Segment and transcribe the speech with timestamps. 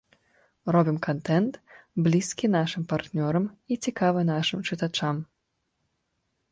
[0.75, 1.59] Робім кантэнт,
[2.07, 5.15] блізкі нашым партнёрам і цікавы нашым чытачам.